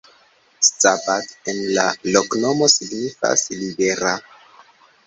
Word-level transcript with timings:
Szabad 0.77 1.27
en 1.53 1.61
la 1.75 1.85
loknomo 2.17 2.73
signifas: 2.79 3.47
libera. 3.63 4.19